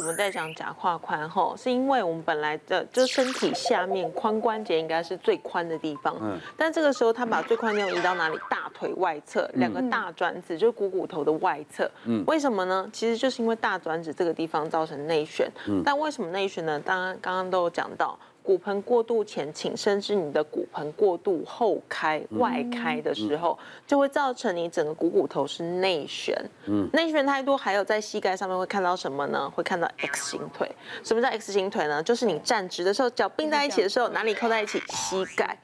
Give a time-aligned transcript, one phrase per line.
[0.00, 8.38] 我们在讲假胯宽吼，是因为我们本来的就身体下面髋关节应该是最宽的地方，嗯，但这个时候他把最宽的地方移到哪里？
[8.48, 12.88] 大腿外侧，两个大转子就是股骨头的外侧，嗯，为什么呢？
[12.90, 16.80] 其实就是因为大转子这个地方造成内旋，嗯，但为什么内旋呢？
[16.80, 18.18] 当然刚刚都有讲到。
[18.50, 23.56] 骨盆过度前倾，甚至你的骨盆过度后开、外开的时候，
[23.86, 26.34] 就会造成你整个股骨头是内旋。
[26.66, 29.48] 嗯，内旋太多，还有在膝盖上面会看到什么呢？
[29.54, 30.68] 会看到 X 型腿。
[31.04, 32.02] 什么叫 X 型腿呢？
[32.02, 34.82] 就是你站直的时候，脚并在一起的时候，哪里扣在一起？
[34.88, 35.56] 膝盖。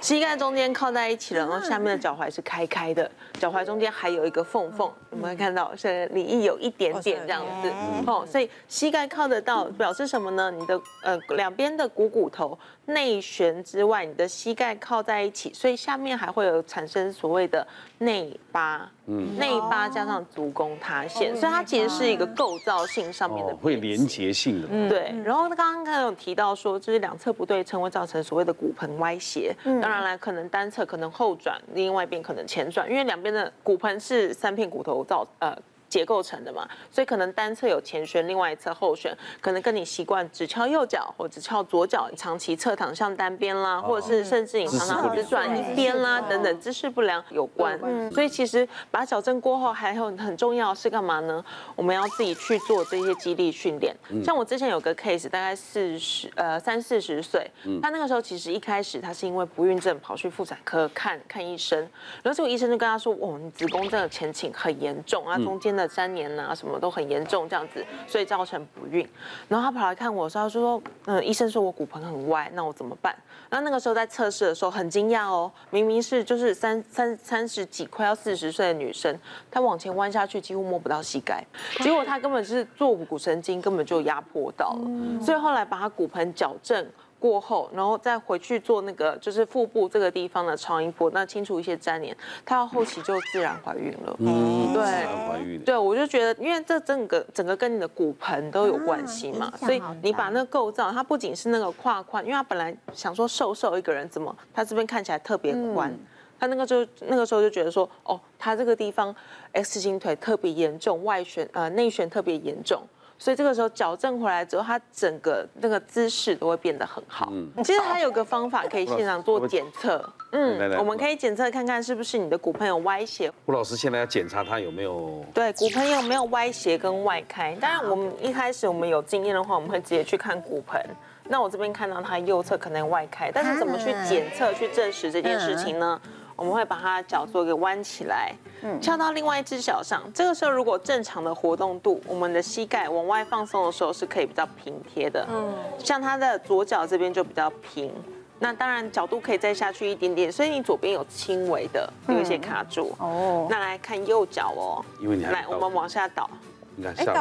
[0.00, 7.72] 膝盖中间靠在一起了，然后下面的脚踝是开开的，脚踝中间还有一个缝缝，我们会看到是里翼有一点点这样子，
[8.06, 10.50] 哦，所以膝盖靠得到，表示什么呢？
[10.50, 17.66] 你的呃两边的股骨头内旋之外，你的膝盖靠在一起，所以下面还会有产生所谓的
[17.98, 25.14] 内八，嗯，内八加上足弓塌陷，所以它其实是一个构造性上面的会连结性的，对。
[25.24, 35.56] 然后刚刚刚有提到说，就是两侧不对称会造成所谓的骨盆歪斜，当然了，可能单侧可能后转，另外一边可能前转，因为两边的骨盆是三片骨头造呃。
[35.94, 47.78] 结构成的嘛，所以可能单侧有前旋，另外一侧后旋，可能跟你习惯只翘右脚或只翘左脚，长期侧躺向单边啦，或者是甚至你常常只转一边啦等等姿势不良有关。
[48.10, 51.44] 所以其实把矫正过后，还有很重要是干嘛呢？
[51.76, 53.94] 我们要自己去做这些肌力训练。
[54.24, 57.48] 像我之前有个 case，大概四十呃三四十岁，
[57.80, 61.78] 他那个时候其实一开始他是因为不孕症跑去妇产科看看医生，
[62.24, 69.08] 然后结果医生就跟他说：“哦，你子宫真的前倾很严重啊，中间的。”三年呐、啊，什么都很严重，这样子，所以造成不孕。
[69.48, 73.14] 然后他跑来看我，说：“他说，嗯，医生说我骨盆很歪，那我怎么办？”
[73.50, 79.16] 那那个时候在测试的时候很惊讶哦，明明是就是三三三十几快要四十岁的女生，
[79.50, 81.44] 她往前弯下去几乎摸不到膝盖，
[81.80, 86.84] 结果她根本是坐骨神经根本就压迫到了，所以后来把她骨盆矫正。
[87.24, 92.14] 过后，然后再回去做那个，就是腹部这个地方的超音波，那清除一些粘连，
[92.44, 94.14] 她到后期就自然怀孕了。
[94.18, 95.58] 嗯，对，自然怀孕。
[95.64, 105.90] 对，我就觉得，因为这整个整个跟你的骨盆都有关系嘛，所以你把那个构造，它不仅是那个胯宽，因为他本来想说瘦瘦一个人怎么，他这边看起来特别宽，
[106.38, 109.16] 他那个就那个时候就觉得说，哦，他这个地方
[109.52, 112.82] X 型腿特别严重，外旋呃内旋特别严重。
[113.18, 117.28] 所以这个时候矫正回来之后，他整个那个姿势都会变得很好。
[117.32, 120.04] 嗯，其实还有个方法可以现场做检测。
[120.32, 123.32] 嗯，我们可以检测看看是不是你的骨盆有歪斜。
[123.46, 127.54] 吴老师现在要检查他有没有对骨盆有没有歪斜跟外开。
[127.60, 130.80] 当然，我们一开始我们有经验的话，我们会直接去看骨盆。
[131.26, 135.98] 那我这边看到他右侧可能外开，但是怎么去检测去证实这件事情呢？
[136.36, 138.34] 我们会把它脚做一个弯起来，
[138.80, 140.02] 翘到另外一只脚上。
[140.12, 145.26] 这个时候，如果正常的活动度，我们的膝盖往外放松的时候，是可以比较平贴的。
[145.30, 147.92] 嗯，像他的左脚这边就比较平。
[148.40, 152.94] 那当然角度可以再下去一点点，所以你左边有轻微的有一些卡住。
[152.98, 156.28] 哦，那来看右脚哦，因为你来，我们往下倒。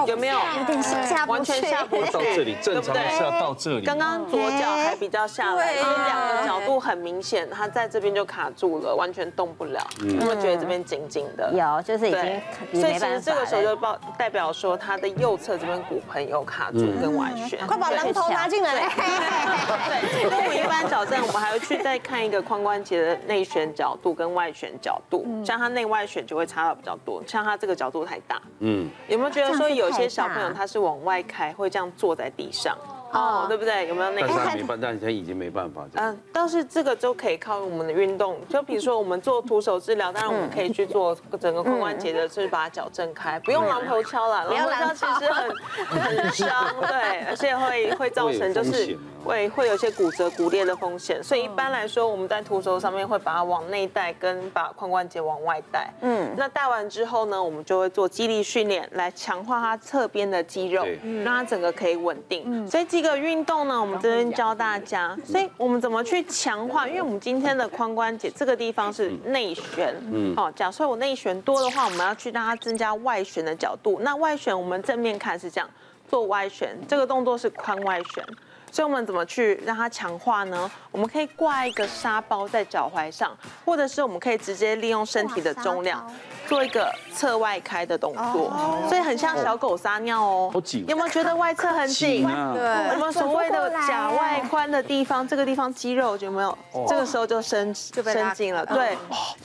[0.08, 2.12] 有没有有点下完全下不去？
[2.12, 3.86] 到这里正常是要到这里。
[3.86, 9.80] 刚刚左脚还比较下来，因为两个角度很明显，它在这边就卡住了，完全动不了。
[10.00, 11.52] 有没有觉得这边紧紧的？
[11.54, 17.60] 有，就是已经所以其实这个时候就报代表说他的右侧这边骨盆有卡住跟外旋。
[17.68, 18.74] 快把榔头拿进来。
[18.74, 28.42] 对，那我们一般矫正，我们还会去再看一个髋关节的内旋角度跟外旋角度，像他内外旋就会差到比较多，像他这个角度太大。
[28.60, 29.43] 嗯，有没有觉得？
[29.56, 32.78] 所以有些小朋友他是往外开，会这样坐在地上，
[33.14, 33.88] 哦，对不对？
[33.88, 34.28] 有没有那个？
[34.28, 35.86] 但是他没办，但是他已经没办法。
[35.96, 45.56] 嗯，但是这个就可以靠我们的运动，就比如说我们做徒手治疗，当然我们可以去做整个髋关节的，就是把它矫正开，不用榔头敲了，榔头敲 其实很
[45.88, 48.98] 很伤，对，而且会会造成就是。
[49.24, 55.90] 会会有些骨折、骨裂的风险，所以一般来说，我们在徒手上面会把它往内带，跟把髋关节往外带。
[56.02, 60.86] 嗯，那带完之后呢，我们就会做肌力训练，来强化它侧边的肌肉，
[61.24, 62.68] 让它整个可以稳定。
[62.70, 65.16] 所以这个运动呢，我们这边教大家。
[65.26, 66.88] 所以我们怎么去强化？
[66.88, 74.00] 因为我们今天的髋关节这个地方是内旋，嗯，好，假设我内旋多的话，我们要去让它增加外旋的角度。
[74.02, 75.70] 那外旋我们正面看是这样，
[76.10, 78.26] 做外旋，这个动作是髋外旋。
[78.72, 80.72] 所以我们怎么去让它强化呢？
[80.90, 86.12] 我们可以挂一个沙包在脚踝上，或者是我们可以直接利用身体的重量。
[86.48, 88.52] 做一个侧外开的动作，
[88.88, 90.50] 所以很像小狗撒尿哦。
[90.54, 92.26] 好紧，有没有觉得外侧很紧？
[92.28, 92.64] 啊、对，
[92.94, 96.58] 我们所谓的假外宽的地方，这个地方肌肉有没有？
[96.88, 98.98] 这个时候就伸就伸紧了，对，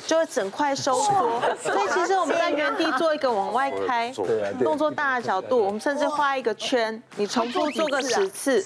[0.06, 1.40] 就会整块收缩。
[1.62, 4.12] 所以其实我们在原地做一个往外开
[4.62, 8.60] 动作，大的角度，我们甚至画一个圈，你重复做个十次，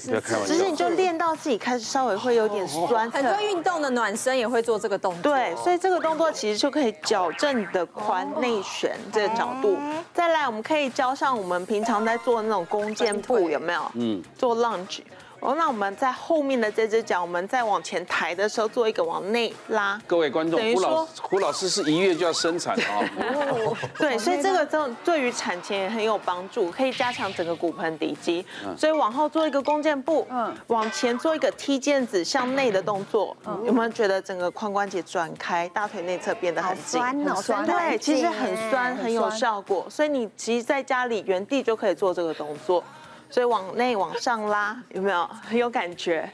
[0.46, 3.10] 其实你就练到自己开始稍微会有点酸。
[3.10, 5.32] 很多运动的暖身也会做这个动作。
[5.32, 8.21] 对，所以这个动作其实就可以矫正你的髋。
[8.24, 9.76] 内旋这个角度，
[10.14, 13.82] 再来我们可以教上我们平常在做的那种弓箭步，有没有？
[13.94, 15.00] 嗯，做 lunge。
[15.42, 20.00] 哦，那我们在后面的这只脚，我们再往前抬的时候，做一个往内拉。
[20.06, 23.02] 各位观众，胡老胡老师是一月就要生产啊。
[23.98, 28.46] 对，所以这个这种对于产前也很有帮助，可以加强整个骨盆底肌。
[28.78, 37.02] 所以往后做一个弓箭步，嗯，往前做一个踢毽子向内的动作，有没有觉得整个髋关节转开，大腿内侧变得很紧？
[37.02, 39.84] 很酸，对，其实很酸，很有效果。
[39.90, 42.84] 所以你其实在家里原地就可以做这个动作。
[43.32, 45.26] 所以往内往上拉，有没有？
[45.48, 46.30] 很有感觉？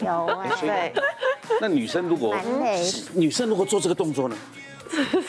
[0.00, 0.46] 有啊。
[0.60, 0.92] 对。
[1.58, 2.36] 那女生如果
[3.14, 4.36] 女生如果做这个动作呢？
[4.90, 5.22] 这些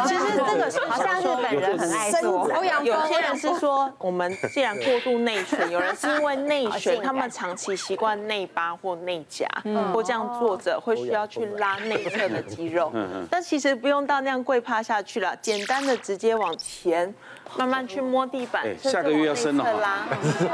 [0.07, 0.24] 其实
[0.71, 2.49] 这个好像日本人很爱说，
[2.83, 9.47] 有些人是说我们既然过度内旋，有人是因为内旋，他们长期习惯内八或内夹，
[9.93, 12.91] 或这样坐着会需要去拉内侧的肌肉。
[13.29, 17.13] 但其实不用到那样跪趴下去了，简单的直接往前，
[17.57, 18.65] 慢慢去摸地板。
[18.79, 19.63] 下个月要生了。
[19.65, 20.49] 对，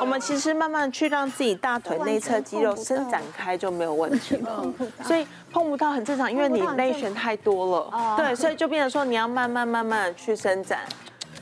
[0.00, 4.64] 我们其实慢慢去让自己大腿内侧肌肉伸展开就没有问题了。
[5.04, 8.16] 所以碰不到很正常，因为你内旋太多了。
[8.16, 10.80] 对，所以就变成说你要慢慢慢慢的去伸展。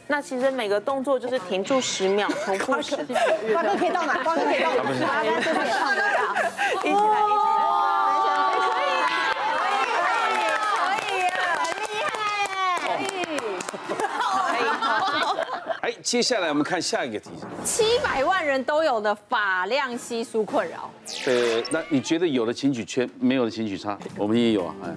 [0.09, 3.15] 那其实每个动作就是停住十秒，重复十次。
[3.53, 4.19] 瓜哥可以到哪？
[4.25, 5.23] 瓜哥可以到哪？
[6.83, 7.20] 一起来。
[16.03, 17.31] 接下来我们看下一个题。
[17.65, 20.91] 七百万人都有的发量稀疏困扰。
[21.27, 23.99] 呃，那你觉得有的请举圈，没有的请举叉？
[24.17, 24.97] 我们也有啊，哎，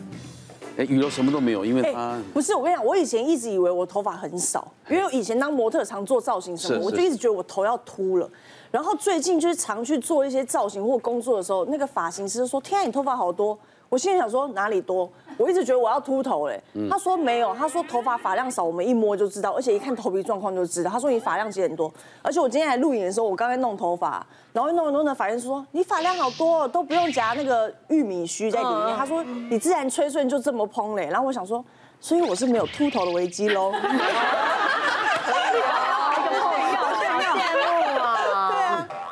[0.77, 8.29] 哎，雨柔什么都没有，因为她不是我跟你讲，我以前一直以为我头发很少，因为我以前当模特常做造型什么，我就一直觉得我头要秃了。
[8.71, 13.57] 然后最近就是常去做一些造型或工作的时候，那个发型师说：“天啊，你头发好多。”
[13.93, 15.07] 我心里想说哪里多？
[15.37, 16.59] 我一直觉得我要秃头嘞。
[16.89, 20.89] 他说没有，他说头发发量少，我们一摸就知道，而且一看头皮状况就知道。
[20.89, 21.93] 他说你发量其实很多，
[22.23, 28.97] 而且我今天来录影的时候，我刚才弄头发，然后一弄一弄的发型师说你发量好多，都不用夹那个玉米须在里面。
[28.97, 31.07] 他说你自然吹顺就这么蓬嘞。
[31.11, 31.63] 然后我想说，
[32.01, 33.71] 所以我是没有秃头的危机喽。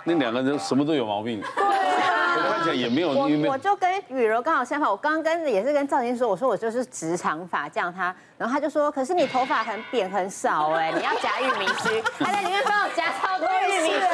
[0.04, 1.40] 那两个人什么都有毛病。
[2.74, 14.08] 也没有，我我就跟雨柔刚好相反，我刚刚跟也是跟赵晶说，我说我就是直长发这样她，然后她就说，可是你头发很扁很少哎，你要夹玉米须，她在里面帮我夹超多玉米须的，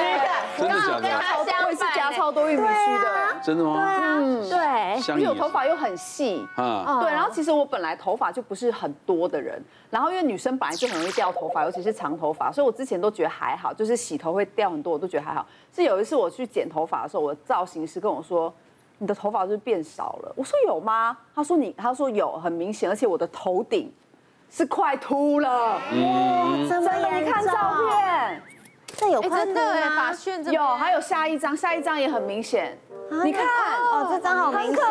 [0.57, 1.27] 真的假的？
[1.39, 1.86] 我也是夹
[2.27, 3.81] 超多玉米须的，真的吗？
[4.19, 15.45] 嗯，对，因为我头发又很细啊，对，然后其实我本来头发就不是很多的人，然后因为女生本来就很容易掉头发，尤其是长头发，所以我之前都觉得还好，就是洗头会掉很多，我都觉得还好。
[15.73, 18.53] 是有一次我去剪头发的时候，我的造型师跟我说。
[18.99, 20.33] 你的头发是不是变少了？
[20.35, 21.15] 我说有吗？
[21.35, 23.93] 他说你，他说有，很明显，而且我的头顶
[24.49, 25.73] 是快秃了。
[25.75, 25.79] 哇，
[26.67, 27.11] 真的？
[27.11, 28.41] 你看照片，
[28.97, 29.79] 这有真的
[30.51, 32.75] 有，还有下一张，下一张也很明显。
[33.23, 34.83] 你看，哦，这张好明显。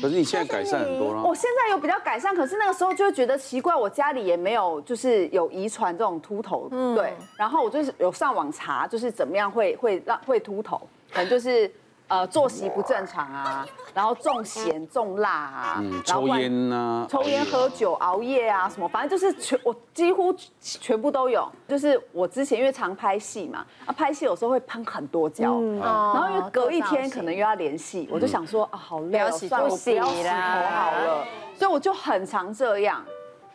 [0.00, 1.22] 可是你现在改善很多了。
[1.22, 7.14] 我现在有比较改善，可是那个时候就会觉得奇怪，我家里也没有就是有遗传这种秃头，对。
[7.36, 10.80] 然后我就是有上网查，就是怎么样会会让会秃头，
[11.12, 11.70] 可能就是。
[12.08, 21.46] 呃，作息不正常啊，然后重咸重辣啊，嗯，抽烟啊，抽烟喝酒熬夜啊，什么，反正就是全我几乎全部都有。
[21.68, 30.28] 就是我之前因为常拍戏嘛，啊，拍戏有时候会喷很多胶，然后因为隔一天可能又要连戏，我就想说啊，好累，算了，我不要洗头
[30.70, 31.26] 好了，
[31.58, 33.04] 所以我就很常这样。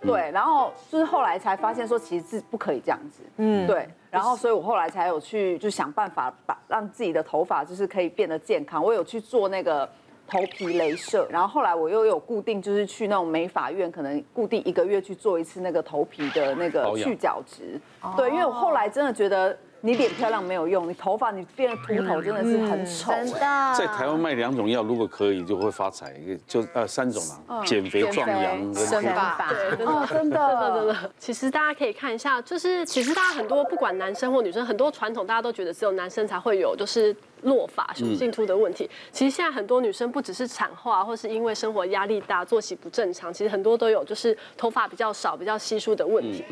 [0.01, 3.23] 对，然后就是后来才发现说，其实是不可以这样子。
[3.37, 8.83] 嗯，对，然后所以我后来才有去就想办法把让自己的头发就是可以变得健康。
[8.83, 9.89] 我有去做那个
[10.27, 17.81] 头皮镭射，然后后来我又有固定就是去那种美发院，可能固定一个月去做一次那个头皮的那个去角质。
[18.15, 23.11] 对，因为我后来真的觉得你脸漂亮没有用，你头发你变得秃头真的是很丑。
[23.11, 26.15] 真的，在台湾卖两种药，如果可以就会发财，
[26.47, 29.49] 就呃三种啊，减肥、壮阳跟生发。
[29.49, 31.11] 对，哦， 真的，真的，真的。
[31.19, 38.89] 其实大家可以看一下，就是其实大家很多不管男生或女生，很多传统大家都觉得只有男生才会有，就是落发、雄性秃的问题。
[39.11, 46.45] 其实现在很多女生不只是产后啊，或是因为生活压力大、作息不正常，其实很多都有就是头发比较少、比较稀疏的问题。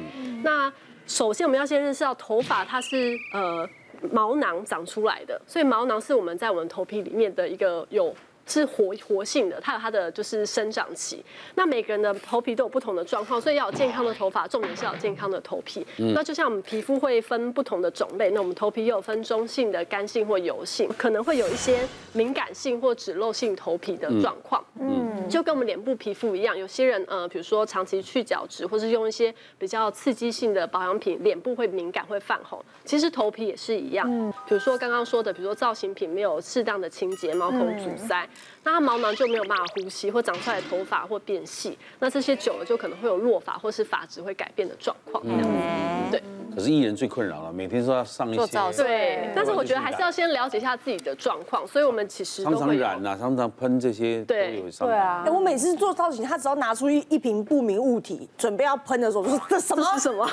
[0.44, 0.70] 那
[1.08, 3.67] 首先我们要先认识到头发它是呃
[4.12, 8.15] 毛囊长出来的，所以毛囊是我们在我们头皮里面的一个有。
[8.48, 11.24] 是活活性的，它有它的就是生长期。
[11.55, 15.86] 那每个人的头皮都有不同的状况，所以要有健康的头发，重点是要有健康的头皮。
[15.96, 24.62] 那就像我们皮肤会分不同的种类，那我们头皮又有分中性的、干性或油性，可能会有一些敏感性或脂漏性头皮的状况。
[24.79, 32.64] 嗯，就跟我们脸部皮肤一样，有些人呃，比如说长期去角质，或是用一些比较刺激性的保养品，脸部会敏感会泛红。
[32.84, 34.08] 其实头皮也是一样，
[34.46, 38.28] 比如说刚刚说的，比如说造型品没有适当的清洁，毛孔阻塞。
[38.64, 45.24] 那它毛囊就没有办法呼吸，或长出来的头发或变细，那这些久了就可能会有落发或是发质会改变的状况。
[45.26, 46.22] 嗯，对。
[46.53, 48.48] 可是艺人最困扰了，每天都要上一些。
[48.75, 54.24] 对，但是我觉得还是要先了解一下自己的状况，所以我们其实常常染啊，常常喷这些。
[54.25, 55.24] 对，对啊。
[55.27, 60.29] 我每次做造型，他只要拿出一一瓶不明物体，准备要喷的时候，我就说这什么什么？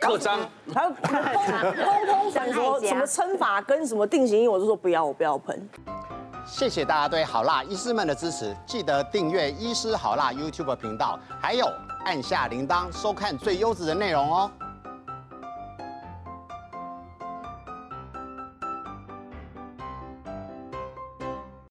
[0.00, 0.38] 刻章。
[0.72, 5.68] 还有 通通粉什么什么称法跟什么定型液，我就说不要，我不要喷。
[6.46, 11.66] 谢谢大家对好辣医师们的支持，记得订阅医师好辣 YouTube 频道，还有
[12.04, 14.50] 按下铃铛收看最优质的内容哦。